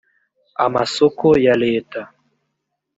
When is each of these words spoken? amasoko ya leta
amasoko 0.65 1.27
ya 1.45 1.53
leta 1.63 2.01